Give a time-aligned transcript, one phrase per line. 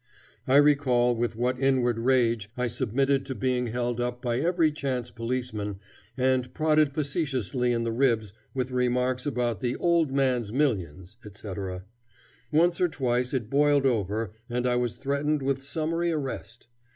[0.47, 5.11] I recall with what inward rage I submitted to being held up by every chance
[5.11, 5.79] policeman
[6.17, 11.85] and prodded facetiously in the ribs with remarks about the "old man's millions," etc.
[12.51, 16.65] Once or twice it boiled over and I was threatened with summary arrest.